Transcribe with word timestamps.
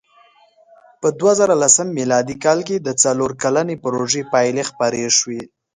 په 1.01 1.07
دوهزرهلسم 1.19 1.87
مېلادي 1.97 2.35
کال 2.43 2.59
کې 2.67 2.77
د 2.79 2.89
څلور 3.03 3.31
کلنې 3.43 3.75
پروژې 3.83 4.21
پایلې 4.33 4.63
خپرې 4.69 5.01
شوې. 5.19 5.41